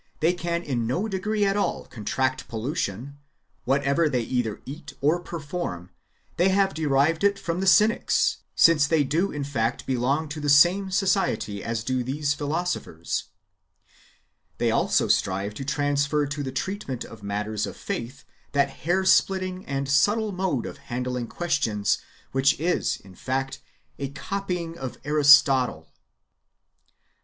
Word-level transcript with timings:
of 0.15 0.19
their 0.21 0.31
nature, 0.31 0.37
tliey 0.39 0.41
can 0.41 0.63
in 0.63 0.87
no 0.87 1.07
degree 1.07 1.45
at 1.45 1.55
all 1.55 1.85
contract 1.85 2.47
pollu 2.49 2.75
tion, 2.75 3.19
whatever 3.65 4.09
they 4.09 4.21
either 4.23 4.59
eat 4.65 4.93
or 4.99 5.19
perform, 5.19 5.91
they 6.37 6.49
have 6.49 6.73
derived 6.73 7.23
it 7.23 7.37
from 7.37 7.59
the 7.59 7.67
Cynics, 7.67 8.37
since 8.55 8.87
they 8.87 9.03
do 9.03 9.31
in 9.31 9.43
fact 9.43 9.85
belong 9.85 10.27
to 10.29 10.39
the 10.39 10.49
same 10.49 10.89
society 10.89 11.63
as 11.63 11.83
do 11.83 12.01
these 12.03 12.33
[philosophers]. 12.33 13.25
They 14.57 14.71
also 14.71 15.07
strive 15.07 15.53
to 15.53 15.63
transfer 15.63 16.25
to 16.25 16.41
[the 16.41 16.51
treatment 16.51 17.05
of 17.05 17.21
matters 17.21 17.67
of] 17.67 17.77
faith 17.77 18.23
that 18.53 18.71
hairsplitting 18.85 19.65
and 19.67 19.87
subtle 19.87 20.31
mode 20.31 20.65
of 20.65 20.79
handling 20.89 21.27
questions 21.27 21.99
which 22.31 22.59
is, 22.59 22.95
in 23.03 23.13
fact, 23.13 23.61
a 23.99 24.09
copying 24.09 24.79
of 24.79 24.97
Aristotle. 25.03 25.93